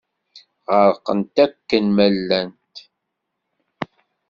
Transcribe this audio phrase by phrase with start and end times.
[0.77, 2.75] Ɣerqent akken ma llant.